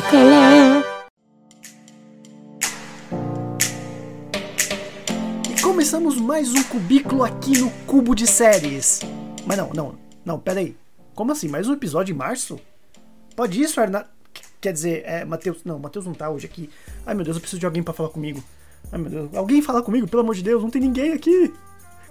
[0.00, 0.84] calar.
[5.50, 9.00] E começamos mais um cubículo aqui no Cubo de Séries.
[9.44, 10.76] Mas não, não, não, pera aí.
[11.16, 11.48] Como assim?
[11.48, 12.60] Mais um episódio em março?
[13.34, 14.08] Pode isso, Arnaldo?
[14.60, 15.64] Quer dizer, é, Matheus.
[15.64, 16.70] Não, Matheus não tá hoje aqui.
[17.04, 18.42] Ai meu Deus, eu preciso de alguém pra falar comigo.
[18.92, 21.52] Ai meu Deus, alguém fala comigo, pelo amor de Deus, não tem ninguém aqui.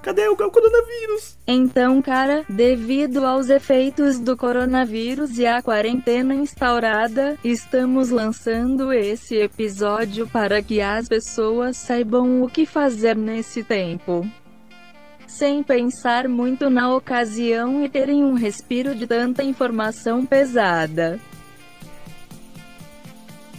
[0.01, 1.37] Cadê o, o coronavírus?
[1.47, 10.27] Então, cara, devido aos efeitos do coronavírus e à quarentena instaurada, estamos lançando esse episódio
[10.27, 14.27] para que as pessoas saibam o que fazer nesse tempo.
[15.27, 21.19] Sem pensar muito na ocasião e terem um respiro de tanta informação pesada.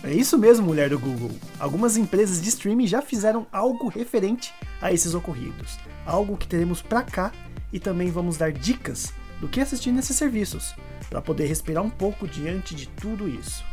[0.06, 1.32] É isso mesmo, mulher do Google.
[1.58, 5.80] Algumas empresas de streaming já fizeram algo referente a esses ocorridos.
[6.06, 7.32] Algo que teremos pra cá
[7.72, 10.76] e também vamos dar dicas do que assistir nesses serviços,
[11.10, 13.64] para poder respirar um pouco diante de tudo isso.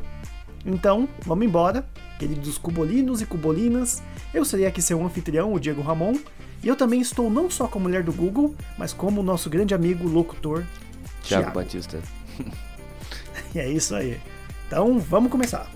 [0.65, 1.87] Então, vamos embora,
[2.17, 4.01] queridos cubolinos e cubolinas.
[4.34, 6.15] Eu serei aqui seu anfitrião, o Diego Ramon,
[6.63, 9.75] e eu também estou não só como mulher do Google, mas como o nosso grande
[9.75, 10.65] amigo locutor
[11.21, 11.51] Thiago.
[11.51, 12.01] Batista.
[13.53, 14.20] E é isso aí.
[14.65, 15.70] Então, vamos começar.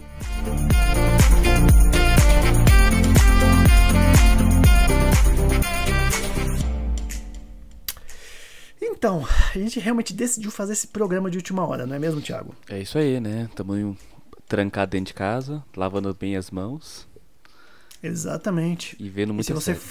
[8.97, 12.55] Então, a gente realmente decidiu fazer esse programa de última hora, não é mesmo, Thiago?
[12.67, 13.47] É isso aí, né?
[13.55, 13.95] Tamo
[14.47, 17.07] trancado dentro de casa, lavando bem as mãos
[18.01, 18.95] Exatamente.
[18.99, 19.75] e vendo se muita você.
[19.75, 19.85] série.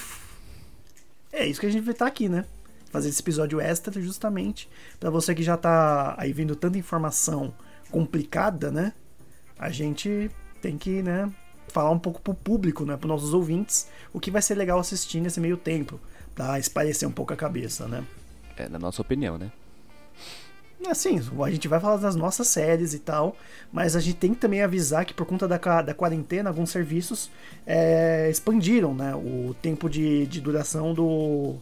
[1.33, 2.47] É isso que a gente vai estar aqui, né?
[2.91, 7.55] Fazer esse episódio extra justamente pra você que já tá aí vendo tanta informação
[7.93, 8.93] complicada, né?
[9.57, 10.29] A gente
[10.61, 11.31] tem que, né,
[11.69, 15.21] falar um pouco pro público, né, pros nossos ouvintes, o que vai ser legal assistir
[15.21, 16.01] nesse meio tempo,
[16.35, 18.03] pra espairecer um pouco a cabeça, né?
[18.57, 19.51] É, na nossa opinião, né?
[20.89, 23.37] Assim, a gente vai falar das nossas séries e tal,
[23.73, 27.31] mas a gente tem que também avisar que por conta da, da quarentena, alguns serviços
[27.67, 31.57] é, expandiram né, o tempo de, de duração do,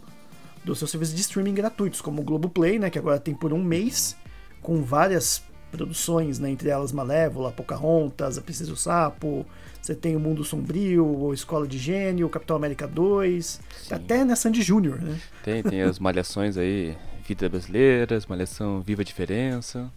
[0.65, 3.63] dos seus serviços de streaming gratuitos, como o Globoplay, né, que agora tem por um
[3.63, 4.17] mês,
[4.61, 9.47] com várias produções, né, entre elas Malévola, Pocahontas, A Princesa e o Sapo,
[9.85, 13.95] você tem o Mundo Sombrio, o Escola de Gênio, Capitão América 2, Sim.
[13.95, 15.21] até né, Sandy Júnior, né?
[15.43, 16.97] Tem, tem as malhações aí,
[17.29, 19.93] Vida Brasileiras, Malhação Viva a Diferença,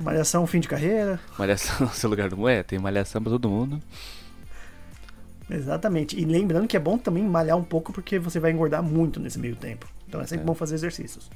[0.00, 1.20] Malhação Fim de Carreira.
[1.38, 3.78] Malhação Seu Lugar do Moé, tem Malhação pra todo mundo.
[5.50, 6.18] Exatamente.
[6.18, 9.38] E lembrando que é bom também malhar um pouco porque você vai engordar muito nesse
[9.38, 9.86] meio tempo.
[10.08, 10.46] Então é sempre É.
[10.46, 11.30] bom fazer exercícios.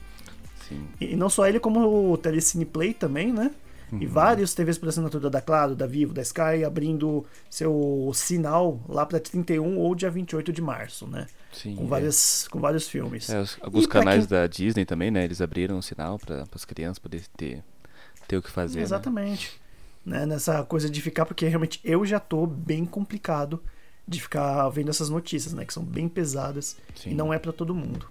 [0.69, 0.87] Sim.
[1.00, 3.50] E não só ele, como o Telecine Play também, né?
[3.99, 9.05] E vários TVs por assinatura da Claro, da Vivo, da Sky, abrindo seu sinal lá
[9.06, 11.27] para 31 ou dia 28 de março, né?
[11.53, 11.75] Sim.
[11.75, 11.87] Com, é.
[11.89, 13.28] várias, com vários filmes.
[13.28, 15.25] É, os- alguns E canais quem- da Disney também, né?
[15.25, 17.65] Eles abriram um sinal para as crianças poderem ter,
[18.28, 18.78] ter o que fazer.
[18.78, 18.83] né?
[18.84, 19.61] Exatamente.
[20.07, 20.25] Né?
[20.27, 23.62] Nessa coisa de ficar, porque realmente eu já tô bem complicado
[24.07, 25.65] de ficar vendo essas notícias, né?
[25.65, 27.11] Que são bem pesadas Sim.
[27.11, 28.07] e não é pra todo mundo.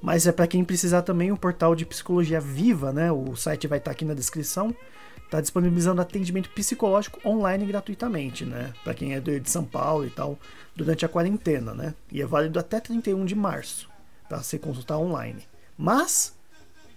[0.00, 3.10] Mas é pra quem precisar também o portal de psicologia viva, né?
[3.10, 4.74] O site vai estar aqui na descrição.
[5.30, 8.72] Tá disponibilizando atendimento psicológico online gratuitamente, né?
[8.84, 10.38] Pra quem é de de São Paulo e tal,
[10.74, 11.94] durante a quarentena, né?
[12.12, 13.88] E é válido até 31 de março
[14.28, 15.42] pra se consultar online.
[15.76, 16.34] Mas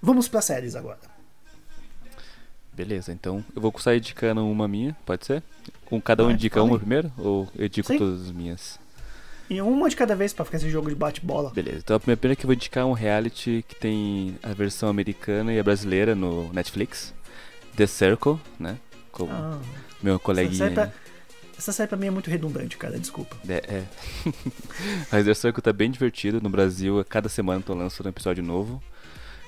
[0.01, 0.99] vamos para séries agora.
[2.73, 5.43] Beleza, então eu vou começar indicando uma minha, pode ser?
[5.85, 7.11] Com cada um Vai, indica uma primeiro?
[7.17, 7.97] Ou eu indico Sim.
[7.97, 8.79] todas as minhas?
[9.49, 11.51] E uma de cada vez pra ficar esse jogo de bate-bola.
[11.51, 14.53] Beleza, então a primeira primeira que eu vou indicar é um reality que tem a
[14.53, 17.13] versão americana e a brasileira no Netflix.
[17.75, 18.77] The Circle, né?
[19.11, 19.59] Com Ah,
[20.03, 20.57] meu essa, coleguinha.
[20.57, 20.91] série pra,
[21.57, 22.99] essa série pra mim é muito redundante, cara.
[22.99, 23.35] Desculpa.
[23.47, 23.83] É, é.
[25.11, 26.39] Mas The Circle tá bem divertido.
[26.41, 28.81] No Brasil, a cada semana tô lançando um episódio novo.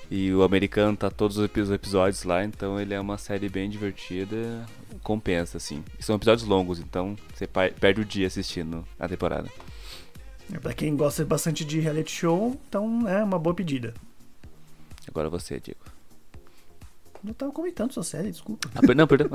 [0.09, 3.47] E o americano tá todos os epi- os episódios lá, então ele é uma série
[3.47, 4.66] bem divertida.
[5.03, 5.84] Compensa, assim.
[5.97, 9.47] E são episódios longos, então você perde o dia assistindo a temporada.
[10.59, 13.94] Pra quem gosta bastante de reality show, então é uma boa pedida.
[15.07, 15.79] Agora você, Diego.
[17.25, 18.67] Eu tava comentando sua série, desculpa.
[18.73, 19.29] Ah, per- não, perdão.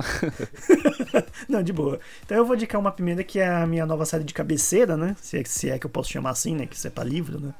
[1.48, 2.00] Não, de boa.
[2.24, 5.14] Então eu vou indicar uma primeira que é a minha nova série de cabeceira, né?
[5.20, 6.66] Se é, se é que eu posso chamar assim, né?
[6.66, 7.54] Que isso é pra livro, né?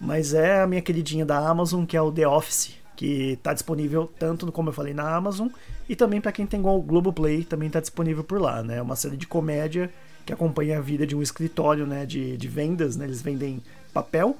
[0.00, 4.10] Mas é a minha queridinha da Amazon, que é o The Office, que tá disponível
[4.18, 5.48] tanto, como eu falei, na Amazon,
[5.88, 8.76] e também pra quem tem o Globoplay, também tá disponível por lá, né?
[8.78, 9.90] É uma série de comédia
[10.26, 12.04] que acompanha a vida de um escritório, né?
[12.04, 13.06] De, de vendas, né?
[13.06, 13.62] Eles vendem
[13.94, 14.36] papel.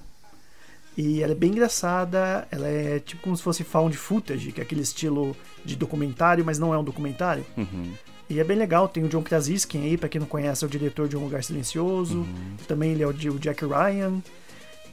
[0.97, 4.65] E ela é bem engraçada, ela é tipo como se fosse found footage, que é
[4.65, 7.45] aquele estilo de documentário, mas não é um documentário.
[7.57, 7.93] Uhum.
[8.31, 10.71] E é bem legal, tem o John Krasinski aí, pra quem não conhece, é o
[10.71, 12.27] diretor de Um Lugar Silencioso.
[12.67, 14.23] Também ele é o de- o Jack Ryan.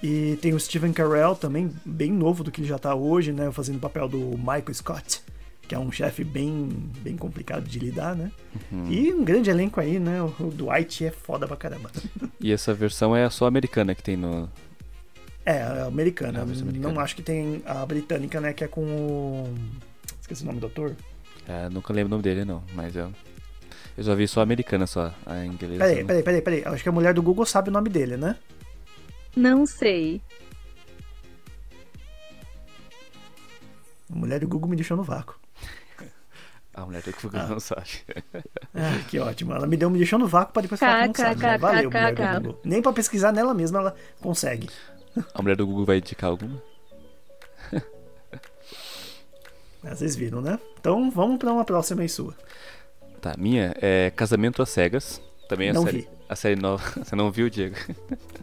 [0.03, 3.49] E tem o Steven Carell também, bem novo do que ele já tá hoje, né?
[3.53, 5.21] Fazendo o papel do Michael Scott,
[5.67, 6.69] que é um chefe bem,
[6.99, 8.31] bem complicado de lidar, né?
[8.71, 8.91] Uhum.
[8.91, 10.21] E um grande elenco aí, né?
[10.21, 11.89] O, Dwight é foda pra caramba.
[12.39, 14.49] E essa versão é só americana que tem no.
[15.45, 16.39] É, a americana.
[16.39, 16.77] É, americana.
[16.77, 18.51] Não acho que tem a britânica, né?
[18.51, 19.55] Que é com o.
[20.19, 20.93] Esqueci o nome do ator.
[21.47, 23.13] É, nunca lembro o nome dele, não, mas eu.
[23.97, 25.13] Eu já vi só a americana, só.
[25.25, 25.77] A inglesa.
[25.77, 26.07] Peraí, não.
[26.07, 26.63] peraí, peraí, peraí.
[26.65, 28.35] Acho que a mulher do Google sabe o nome dele, né?
[29.33, 30.21] Não sei.
[34.11, 35.42] A mulher do Google me deixou no vácuo.
[36.73, 37.47] A mulher do Google Ah.
[37.47, 37.89] não sabe.
[38.73, 39.53] Ah, que ótimo.
[39.53, 41.41] Ela me deu, me deixou no vácuo pra depois falar que não sabe.
[41.41, 41.57] né?
[41.57, 42.61] Valeu, mulher do Google.
[42.63, 44.69] Nem pra pesquisar nela mesma ela consegue.
[45.33, 46.61] A mulher do Google vai indicar alguma?
[49.85, 50.57] Ah, Vocês viram, né?
[50.79, 52.33] Então vamos pra uma próxima aí sua.
[53.19, 55.21] Tá, minha é Casamento às Cegas.
[55.49, 56.09] Também é a Não série, vi.
[56.29, 56.83] a série nova.
[57.03, 57.75] Você não viu, Diego?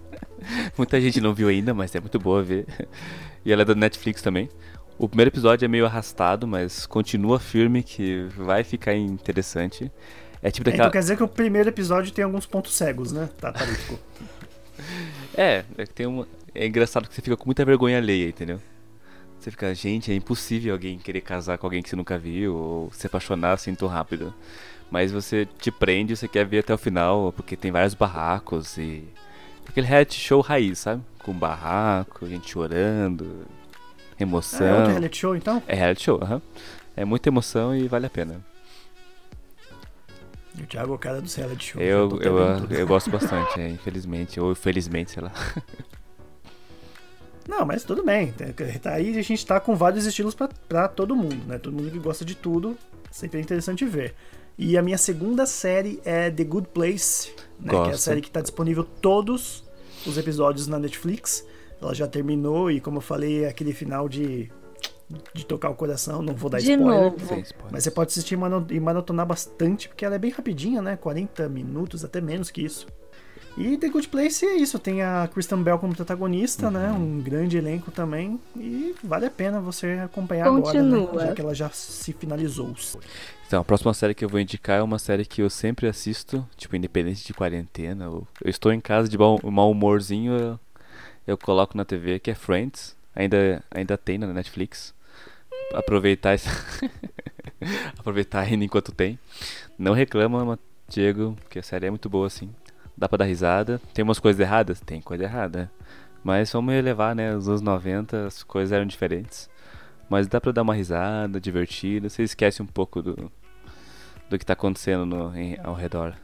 [0.76, 2.66] Muita gente não viu ainda, mas é muito boa ver.
[3.44, 4.50] E ela é da Netflix também.
[5.00, 9.90] O primeiro episódio é meio arrastado, mas continua firme que vai ficar interessante.
[10.42, 10.90] É tipo Então daquela.
[10.90, 13.30] quer dizer que o primeiro episódio tem alguns pontos cegos, né?
[13.40, 13.98] Tá, Tarífico.
[15.34, 16.26] É, é que tem uma.
[16.54, 18.58] É engraçado que você fica com muita vergonha alheia, entendeu?
[19.38, 22.92] Você fica, gente, é impossível alguém querer casar com alguém que você nunca viu, ou
[22.92, 24.34] se apaixonar assim tão rápido.
[24.90, 29.04] Mas você te prende, você quer ver até o final, porque tem vários barracos e.
[29.68, 31.02] Aquele reality show raiz, sabe?
[31.22, 33.46] Com barraco, gente chorando,
[34.20, 34.76] Ah, é emoção.
[34.76, 35.62] outro reality show, então?
[35.66, 36.42] É reality show, aham.
[36.96, 38.40] É muita emoção e vale a pena.
[40.58, 41.80] O Thiago é o cara do reality show.
[41.80, 42.74] já Eu, até eu, tudo.
[42.74, 45.32] eu gosto bastante, é, infelizmente, ou felizmente, sei lá.
[47.48, 48.32] Não, mas tudo bem.
[48.82, 51.58] Tá aí a gente tá com vários estilos pra, pra todo mundo, né?
[51.58, 52.76] Todo mundo que gosta de tudo,
[53.10, 54.14] sempre é interessante ver.
[54.58, 57.70] E a minha segunda série é The Good Place, né?
[57.70, 59.64] Que é a série que tá disponível todos
[60.06, 61.44] os episódios na Netflix.
[61.80, 64.50] Ela já terminou e, como eu falei, é aquele final de,
[65.34, 66.20] de tocar o coração.
[66.20, 67.14] Não vou dar De spoiler.
[67.70, 68.38] Mas você pode assistir
[68.70, 70.96] e maratonar bastante, porque ela é bem rapidinha, né?
[70.96, 72.86] 40 minutos, até menos que isso.
[73.56, 76.90] E The Good Place é isso, tem a Kristen Bell como protagonista, né?
[76.92, 77.18] Uhum.
[77.18, 78.40] Um grande elenco também.
[78.56, 80.98] E vale a pena você acompanhar agora, né?
[80.98, 81.26] Continua.
[81.26, 82.72] Já que ela já se finalizou.
[83.46, 86.46] Então, a próxima série que eu vou indicar é uma série que eu sempre assisto,
[86.56, 88.04] tipo, independente de quarentena.
[88.04, 90.58] Eu estou em casa de mau humorzinho,
[91.26, 92.96] eu, coloco na TV, que é Friends.
[93.14, 94.94] Ainda, ainda tem na Netflix.
[95.74, 96.48] Aproveitar esse...
[97.98, 99.18] Aproveitar ainda enquanto tem.
[99.78, 100.58] Não reclama, Ma-
[100.88, 102.50] Diego, que a série é muito boa, assim.
[102.96, 103.80] Dá pra dar risada.
[103.94, 104.80] Tem umas coisas erradas?
[104.80, 105.70] Tem coisa errada.
[106.24, 107.34] Mas vamos relevar, né?
[107.34, 109.48] Os anos 90 as coisas eram diferentes.
[110.08, 112.08] Mas dá pra dar uma risada, divertida.
[112.08, 113.30] Você esquece um pouco do,
[114.28, 116.14] do que tá acontecendo no, em- ao redor.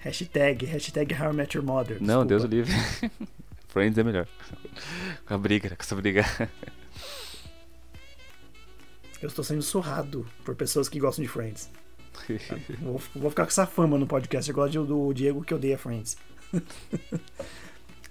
[0.00, 1.98] Hashtag, hashtag How I Met Your Mother.
[2.00, 2.26] Não, desculpa.
[2.26, 2.72] Deus o livre.
[3.76, 4.26] Friends é melhor.
[5.26, 6.24] Com a briga, com essa briga.
[9.20, 11.68] Eu estou sendo surrado por pessoas que gostam de Friends.
[12.80, 16.16] Vou, vou ficar com essa fama no podcast agora de- do Diego que odeia Friends.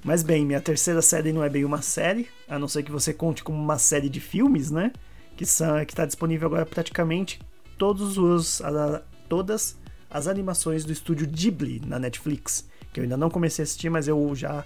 [0.04, 3.12] Mas bem, minha terceira série não é bem uma série, a não ser que você
[3.12, 4.94] conte como uma série de filmes, né?
[5.36, 7.40] Que são que está disponível agora praticamente
[7.76, 9.80] todos os a- todas
[10.12, 14.08] as animações do estúdio Ghibli na Netflix, que eu ainda não comecei a assistir, mas
[14.08, 14.64] eu já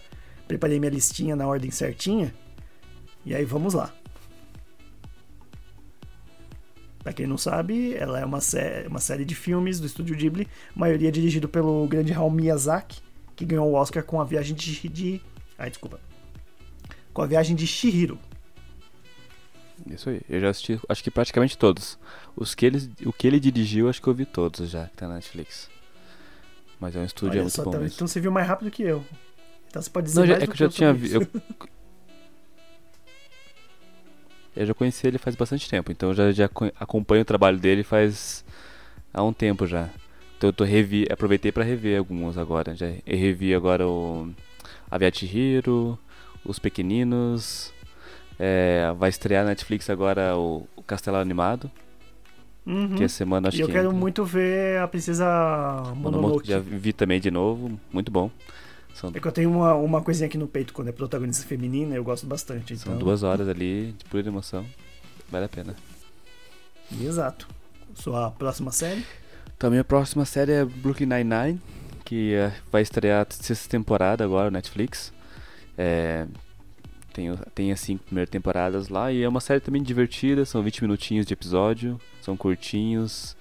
[0.50, 2.34] preparei minha listinha na ordem certinha.
[3.24, 3.94] E aí vamos lá.
[7.04, 10.48] Pra quem não sabe, ela é uma, sé uma série de filmes do estúdio Ghibli,
[10.76, 13.00] maioria dirigido pelo grande Hayao Miyazaki,
[13.36, 15.22] que ganhou o Oscar com a viagem de, de
[15.58, 16.00] ai, desculpa.
[17.14, 18.18] Com a viagem de Shihiro.
[19.86, 20.22] Isso aí.
[20.28, 21.98] Eu já assisti, acho que praticamente todos.
[22.36, 25.08] Os que ele, o que ele dirigiu, acho que eu vi todos já, que tá
[25.08, 25.70] na Netflix.
[26.80, 27.96] Mas é um estúdio Olha muito só, bom então, mesmo.
[27.96, 29.06] então você viu mais rápido que eu.
[29.70, 31.00] Então você pode dizer Não, já- mais é do que eu já tinha isso.
[31.00, 31.28] vi, eu,
[34.56, 37.58] eu já conheci ele faz bastante tempo, então eu já, já co- acompanho o trabalho
[37.60, 38.44] dele faz
[39.14, 39.90] há um tempo já.
[40.38, 42.74] Então eu tô revi, aproveitei pra rever alguns agora.
[42.76, 44.30] Já eu revi agora o
[44.90, 46.00] Aviat Hiro,
[46.46, 47.74] Os Pequeninos.
[48.40, 51.70] é, vai estrear na Netflix agora o, o Castelo Animado,
[52.66, 52.96] Uhum.
[52.96, 54.00] que essa semana acho E eu que quero entra.
[54.00, 55.26] muito ver a Princesa
[55.96, 56.48] Mononoke, Mononoke.
[56.48, 58.32] já vi também de novo, muito bom.
[58.94, 61.96] São, É que eu tenho uma, uma coisinha aqui no peito quando é protagonista feminina,
[61.96, 62.78] eu gosto bastante.
[62.78, 63.06] são Então...
[63.06, 64.66] duas horas ali de pura emoção.
[65.32, 65.76] Vale a pena.
[67.02, 67.48] Exato.
[67.96, 69.06] Sua próxima série?
[69.56, 71.62] Então, a minha próxima série é Brooklyn Nine-Nine,
[72.06, 75.12] que eh, vai estrear a sexta temporada agora no Netflix.
[75.78, 76.26] É,
[77.14, 80.82] tem, tem as cinco primeiras temporadas lá e é uma série também divertida, são 20
[80.82, 83.36] minutinhos de episódio, são curtinhos,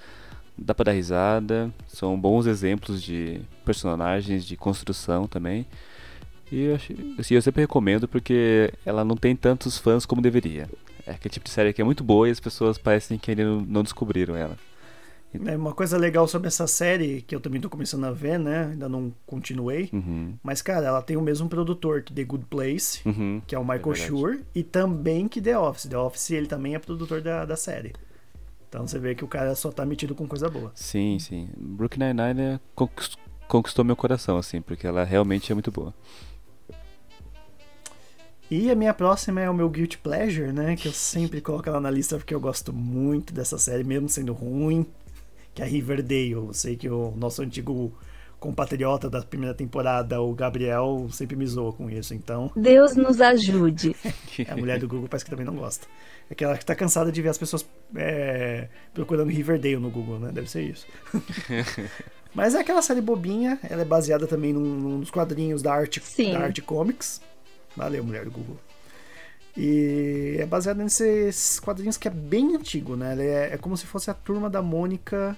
[0.58, 5.64] dá pra dar risada, são bons exemplos de personagens, de construção também.
[6.50, 6.74] E eu,
[7.18, 10.68] assim, eu sempre recomendo porque ela não tem tantos fãs como deveria.
[11.06, 13.44] É aquele tipo de série que é muito boa e as pessoas parecem que ainda
[13.44, 14.56] não- descobriram ela.
[15.44, 18.68] É uma coisa legal sobre essa série, que eu também tô começando a ver, né?
[18.72, 19.90] Ainda não continuei.
[19.92, 20.32] Uhum.
[20.42, 23.42] Mas, cara, ela tem o mesmo produtor que The Good Place, Uhum.
[23.46, 24.06] que é o Michael verdade.
[24.06, 25.84] Schur, e também que The Office.
[25.86, 27.92] The Office, ele também é produtor da, da série.
[28.68, 30.70] Então você vê que o cara só tá metido com coisa boa.
[30.74, 31.48] Sim, sim.
[31.56, 33.16] Brooklyn Nine-Nine é, conquist-
[33.48, 35.94] conquistou meu coração, assim, porque ela realmente é muito boa.
[38.50, 40.74] E a minha próxima é o meu Guilty Pleasure, né?
[40.74, 44.32] Que eu sempre coloco ela na lista porque eu gosto muito dessa série, mesmo sendo
[44.32, 44.86] ruim.
[45.54, 46.30] Que é a Riverdale.
[46.32, 47.92] Eu sei que o nosso antigo
[48.38, 52.14] compatriota da primeira temporada, o Gabriel, sempre me zoa com isso.
[52.14, 53.94] Então, Deus nos ajude.
[54.48, 55.86] a mulher do Google parece que também não gosta.
[56.30, 57.66] É que ela tá cansada de ver as pessoas
[57.96, 60.30] é, procurando Riverdale no Google, né?
[60.32, 60.86] Deve ser isso.
[62.34, 66.00] Mas é aquela série bobinha, ela é baseada também num, num dos quadrinhos da Arte,
[66.00, 66.32] Sim.
[66.32, 67.20] da Arte Comics.
[67.74, 68.58] Valeu, mulher do Google.
[69.56, 73.16] E é baseada nesses quadrinhos que é bem antigo, né?
[73.18, 75.36] É, é como se fosse a turma da Mônica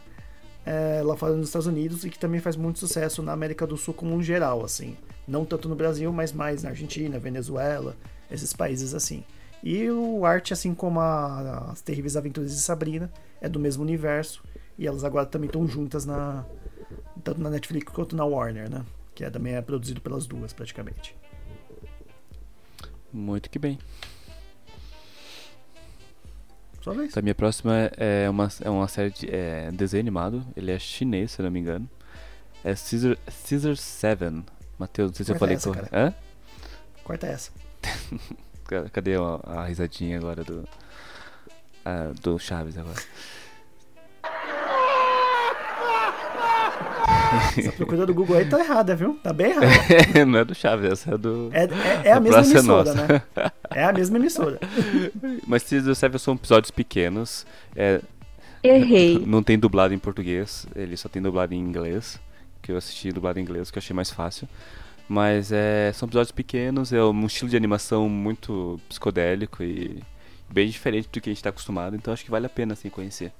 [0.70, 3.76] é, lá fora nos Estados Unidos e que também faz muito sucesso na América do
[3.76, 4.96] Sul como um geral, assim.
[5.26, 7.96] Não tanto no Brasil, mas mais na Argentina, Venezuela,
[8.30, 9.24] esses países assim.
[9.64, 13.10] E o arte, assim como a, as Terríveis Aventuras de Sabrina,
[13.40, 14.44] é do mesmo universo.
[14.78, 16.44] E elas agora também estão juntas na
[17.24, 18.84] tanto na Netflix quanto na Warner, né?
[19.12, 21.16] Que é, também é produzido pelas duas, praticamente.
[23.12, 23.76] Muito que bem.
[26.80, 27.10] Só vez.
[27.10, 30.44] Então, a minha próxima é uma, é uma série de é, desenho animado.
[30.56, 31.88] Ele é chinês, se eu não me engano.
[32.64, 33.16] É Caesar,
[33.49, 34.44] Caesar 7.
[34.78, 35.88] Matheus, não sei se eu falei essa, cara.
[35.92, 36.14] Hã?
[37.04, 37.50] Corta essa.
[38.66, 40.66] Ca- Cadê a, a risadinha agora do.
[42.22, 42.96] do Chaves agora?
[47.56, 49.18] Essa procura do Google aí tá errada, viu?
[49.22, 49.66] Tá bem errada.
[50.26, 51.49] não é do Chaves, essa é do.
[51.52, 53.06] É, é, é a mesma é emissora, Nossa.
[53.06, 53.22] né?
[53.70, 54.58] É a mesma emissora.
[55.46, 57.46] Mas Caesar 7 são episódios pequenos.
[57.76, 58.00] É,
[58.62, 59.18] Errei.
[59.26, 62.20] Não tem dublado em português, ele só tem dublado em inglês.
[62.62, 64.46] Que eu assisti dublado em inglês, que eu achei mais fácil.
[65.08, 70.00] Mas é, são episódios pequenos, é um estilo de animação muito psicodélico e
[70.48, 72.88] bem diferente do que a gente está acostumado, então acho que vale a pena assim
[72.88, 73.32] conhecer.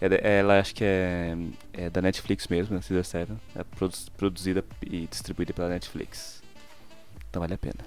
[0.00, 1.36] É ela acho que é,
[1.72, 3.32] é da Netflix mesmo, né, Caesar 7.
[3.56, 6.42] É produ- produzida e distribuída pela Netflix.
[7.30, 7.78] Então vale a pena.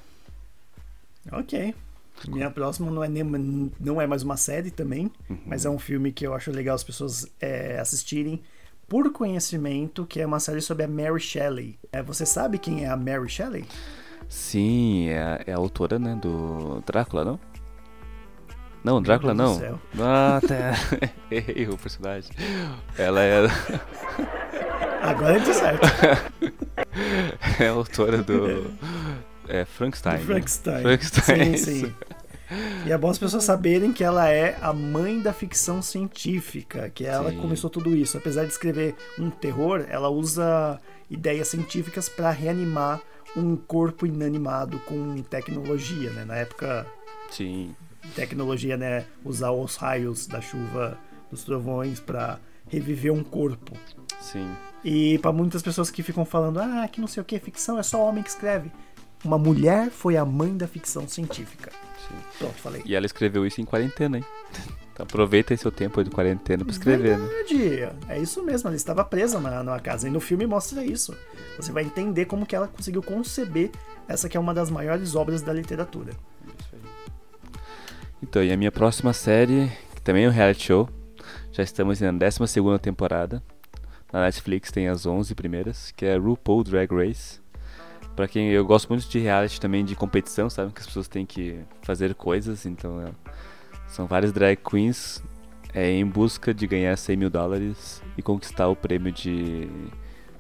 [1.32, 1.74] Ok.
[2.28, 3.24] Minha próxima não é, nem,
[3.80, 5.38] não é mais uma série também, Uhum.
[5.46, 8.42] mas é um filme que eu acho legal as pessoas é, assistirem
[8.88, 11.78] por conhecimento, que é uma série sobre a Mary Shelley.
[11.92, 13.66] É, você sabe quem é a Mary Shelley?
[14.28, 17.40] Sim, é, a- é a autora, né, do Drácula, não?
[18.84, 19.58] Não, Drácula não.
[19.60, 19.80] céu.
[20.00, 20.74] Ah, tá.
[21.30, 22.32] Errei o personagem.
[22.98, 23.48] Ela é,
[25.04, 25.86] Agora eu tô certo.
[27.62, 28.72] é a autora do.
[29.48, 30.18] É Frankenstein.
[30.18, 30.26] Né?
[30.26, 30.82] Frankenstein.
[30.82, 31.58] Frankenstein.
[31.58, 31.94] Sim, sim.
[32.86, 37.06] E é bom as pessoas saberem que ela é a mãe da ficção científica, que
[37.06, 37.38] ela Sim.
[37.38, 38.18] começou tudo isso.
[38.18, 43.02] Apesar de escrever um terror, ela usa ideias científicas para reanimar
[43.36, 46.24] um corpo inanimado com tecnologia, né?
[46.24, 46.88] Na época,
[47.30, 47.76] Sim.
[48.16, 49.06] tecnologia, né?
[49.26, 50.98] Usar os raios da chuva,
[51.30, 52.40] dos trovões para
[52.70, 53.78] reviver um corpo.
[54.22, 54.50] Sim.
[54.84, 57.84] E para muitas pessoas que ficam falando, ah, que não sei o que, ficção é
[57.84, 58.72] só homem que escreve.
[59.24, 61.72] Uma mulher foi a mãe da ficção científica.
[62.08, 62.16] sim.
[62.38, 62.82] Pronto, falei.
[62.86, 64.26] E ela escreveu isso em quarentena, hein?
[64.98, 67.28] Então aproveita esse seu tempo aí de quarentena pra escrever, né?
[67.28, 67.96] Verdade.
[68.10, 70.08] É isso mesmo, ela estava presa na, casa.
[70.08, 71.16] E no filme mostra isso.
[71.56, 73.70] Você vai entender como que ela conseguiu conceber
[74.08, 76.14] essa que é uma das maiores obras da literatura.
[78.24, 80.90] Então, e a minha próxima série, que também é um reality show,
[81.52, 83.44] já estamos na 12 temporada.
[84.12, 87.40] Na Netflix tem as 11 primeiras, que é RuPaul Drag Race.
[88.18, 90.74] Pra quem eu gosto muito de reality também de competição, sabe?
[90.74, 93.12] Que as pessoas têm que fazer coisas, então é,
[93.88, 95.24] são várias drag queens
[95.72, 99.70] é, em busca de ganhar 100 mil dólares e conquistar o prêmio de,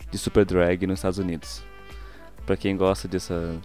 [0.10, 1.63] de Super Drag nos Estados Unidos.
[2.48, 3.62] Pra quem gosta dessa.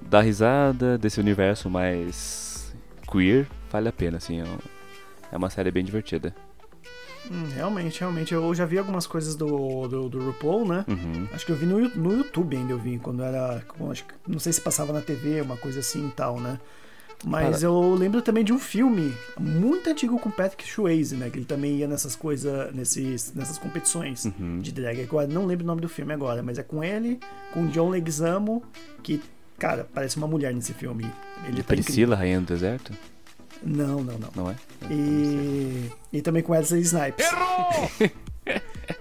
[0.00, 2.72] da risada, desse universo mais
[3.10, 4.42] queer, vale a pena, assim.
[4.42, 4.46] É,
[5.32, 6.32] é uma série bem divertida.
[7.30, 8.32] Hum, realmente, realmente.
[8.34, 10.84] Eu já vi algumas coisas do, do, do RuPaul, né?
[10.88, 11.26] Uhum.
[11.32, 13.62] Acho que eu vi no, no YouTube ainda, eu vi, quando era.
[13.90, 16.58] acho não sei se passava na TV, uma coisa assim e tal, né?
[17.24, 21.28] Mas eu lembro também de um filme muito antigo com Patrick Swayze, né?
[21.28, 24.60] Que ele também ia nessas coisas, nesses, nessas competições Uhum.
[24.60, 25.02] de drag.
[25.02, 27.18] Agora, não lembro o nome do filme agora, mas é com ele,
[27.52, 28.62] com John Leguizamo,
[29.02, 29.20] que,
[29.58, 31.02] cara, parece uma mulher nesse filme.
[31.44, 31.84] Ele tá incrível.
[31.84, 32.92] Priscila, Rainha do Deserto?
[33.62, 34.30] Não, não, não.
[34.34, 34.56] Não é?
[34.90, 37.26] E, e também com Wesley Snipes.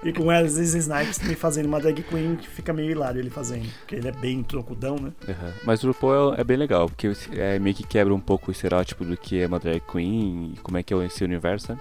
[0.03, 3.67] E com Wesley Snipes me fazendo uma drag queen que fica meio hilário ele fazendo.
[3.79, 5.11] Porque ele é bem troncudão, né?
[5.27, 5.53] Uhum.
[5.63, 8.51] Mas o RuPaul é, é, bem legal, porque é, meio que quebra um pouco o
[8.51, 11.79] estereótipo do que é uma drag queen e como é que é esse universo, né?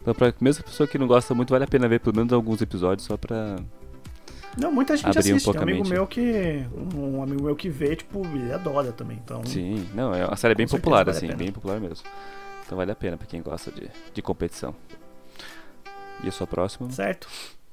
[0.00, 2.60] Então, pra mesmo pessoa que não gosta muito, vale a pena ver pelo menos alguns
[2.60, 3.56] episódios só pra.
[4.56, 5.48] Não, muita gente assiste.
[5.48, 6.66] Um Tem um amigo meu que.
[6.94, 9.18] Um amigo meu que vê, tipo, ele adora também.
[9.22, 12.06] Então, Sim, não, é uma série bem popular, vale assim, bem popular mesmo.
[12.64, 14.74] Então vale a pena pra quem gosta de, de competição.
[16.22, 16.90] E a sua próxima?
[16.90, 17.28] Certo.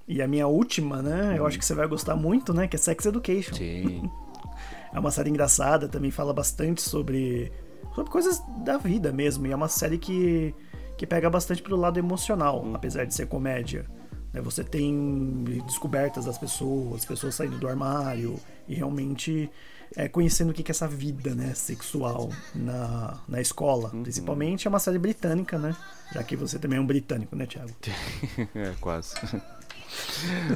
[0.07, 1.31] E a minha última, né?
[1.31, 1.35] Hum.
[1.35, 2.67] Eu acho que você vai gostar muito, né?
[2.67, 3.55] Que é Sex Education.
[3.55, 4.09] Sim.
[4.93, 7.51] é uma série engraçada, também fala bastante sobre,
[7.93, 9.45] sobre coisas da vida mesmo.
[9.45, 10.55] E é uma série que
[10.99, 12.75] que pega bastante pro lado emocional, uhum.
[12.75, 13.85] apesar de ser comédia.
[14.33, 14.41] Né?
[14.41, 19.49] Você tem descobertas das pessoas, as pessoas saindo do armário e realmente
[19.95, 23.91] é, conhecendo o que é essa vida né, sexual na, na escola.
[23.93, 24.03] Uhum.
[24.03, 25.75] Principalmente é uma série britânica, né?
[26.13, 27.71] Já que você também é um britânico, né, Thiago?
[28.55, 29.15] é, quase.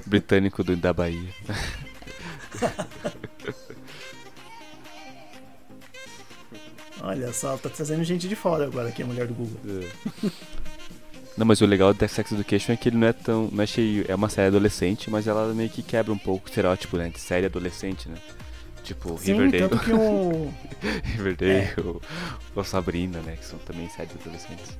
[0.05, 1.33] britânico do, da Bahia.
[7.01, 9.59] Olha só, tá trazendo gente de fora agora aqui, a mulher do Google.
[9.65, 10.31] É.
[11.37, 13.49] Não, mas o legal da Sex Education é que ele não é tão.
[13.51, 16.49] Não é, cheio, é uma série adolescente, mas ela meio que quebra um pouco o
[16.49, 17.09] estereótipo, né?
[17.09, 18.15] De série adolescente, né?
[18.83, 19.69] Tipo, Sim, Riverdale.
[19.69, 20.53] Tanto que o...
[21.15, 21.73] Riverdale, é.
[21.79, 22.01] o,
[22.55, 23.35] o Sabrina, né?
[23.37, 24.77] Que são também séries adolescentes.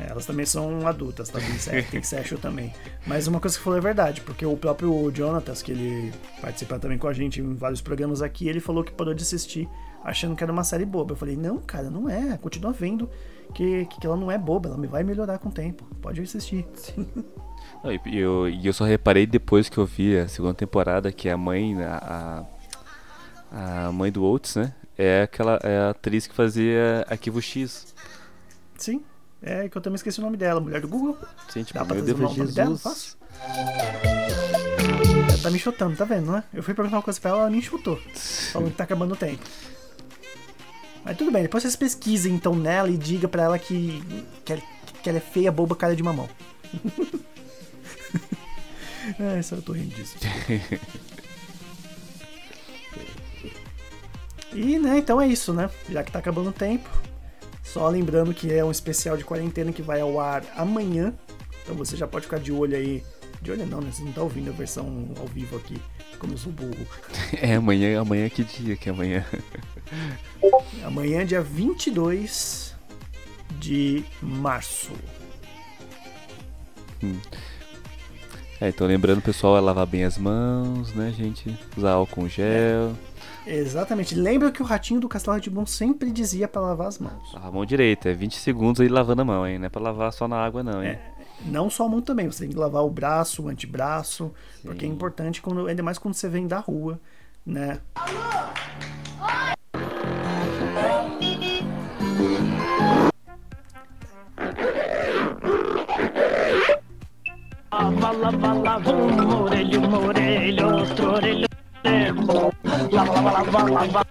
[0.00, 1.38] É, elas também são adultas, tá?
[1.90, 2.72] Tem sexo também.
[3.06, 6.98] Mas uma coisa que falou é verdade, porque o próprio Jonatas, que ele participa também
[6.98, 9.68] com a gente em vários programas aqui, ele falou que parou de assistir
[10.02, 11.12] achando que era uma série boba.
[11.12, 12.36] Eu falei, não, cara, não é.
[12.38, 13.08] Continua vendo
[13.52, 15.84] que, que ela não é boba, ela vai melhorar com o tempo.
[16.00, 16.66] Pode assistir.
[18.06, 21.76] E eu, eu só reparei depois que eu vi a segunda temporada que a mãe,
[21.82, 22.44] a,
[23.50, 24.72] a mãe do Oates, né?
[24.96, 27.92] É aquela é a atriz que fazia Arquivo X.
[28.76, 29.02] Sim,
[29.42, 31.16] é que eu também esqueci o nome dela, mulher do Google.
[31.48, 32.54] Sim, tipo, Dá pra trazer o nome Jesus.
[32.54, 32.78] dela?
[32.78, 33.16] Fácil.
[35.28, 36.44] Ela tá me chutando, tá vendo, né?
[36.52, 37.98] Eu fui perguntar uma coisa pra ela, ela me chutou.
[38.52, 39.42] Falando que tá acabando o tempo.
[41.04, 44.00] Mas tudo bem, depois vocês pesquisem então nela e diga pra ela que,
[44.44, 44.62] que, ela,
[45.02, 46.28] que ela é feia, boba, cara de mamão.
[49.18, 50.16] é, só eu tô rindo disso.
[54.52, 55.68] e, né, então é isso, né?
[55.88, 56.88] Já que tá acabando o tempo.
[57.64, 61.12] Só lembrando que é um especial de quarentena que vai ao ar amanhã.
[61.62, 63.02] Então você já pode ficar de olho aí.
[63.42, 63.90] De olho não, né?
[63.90, 65.76] Você não tá ouvindo a versão ao vivo aqui,
[66.18, 66.86] como eu sou burro.
[67.42, 69.24] É amanhã, amanhã que dia que é amanhã?
[70.84, 72.74] Amanhã, dia 22
[73.58, 74.90] de março.
[77.02, 77.18] Hum.
[78.60, 81.56] É, então lembrando, pessoal, é lavar bem as mãos, né, gente?
[81.76, 82.96] Usar álcool gel.
[83.46, 83.56] É.
[83.56, 84.14] Exatamente.
[84.14, 87.34] Lembra que o ratinho do Castelo de Bom sempre dizia para lavar as mãos.
[87.34, 89.58] A mão direita, é 20 segundos aí lavando a mão, hein?
[89.58, 90.90] Não é pra lavar só na água, não, hein?
[90.90, 91.11] É,
[91.46, 94.68] não só a mão também, você tem que lavar o braço, o antebraço, Sim.
[94.68, 97.00] porque é importante, quando, ainda mais quando você vem da rua,
[97.44, 97.80] né?
[108.22, 111.46] lava, lava, um orelho, orelho, outro orelho,
[112.92, 114.06] lava, lava, lava, lava,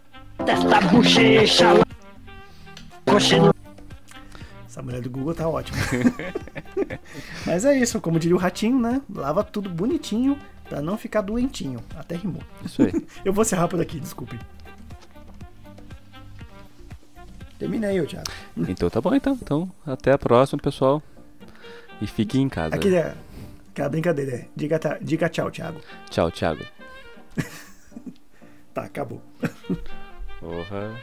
[0.45, 1.67] testa, bochecha,
[3.05, 3.53] cochilo.
[4.67, 5.77] Essa mulher do Google tá ótima.
[7.45, 9.01] Mas é isso, como diria o ratinho, né?
[9.13, 11.79] Lava tudo bonitinho pra não ficar doentinho.
[11.95, 12.41] Até rimou.
[12.65, 12.91] Isso aí.
[13.25, 14.39] Eu vou ser rápido aqui, desculpe.
[17.59, 18.25] Terminei, eu, Thiago.
[18.57, 19.37] Então tá bom, então.
[19.39, 20.99] Então, até a próxima, pessoal.
[22.01, 22.73] E fiquem em casa.
[22.73, 23.13] Aquele é
[23.71, 24.31] aquela brincadeira.
[24.31, 25.79] É, diga, diga tchau, Thiago.
[26.09, 26.65] Tchau, Thiago.
[28.73, 29.21] tá, acabou.
[30.39, 30.99] Porra.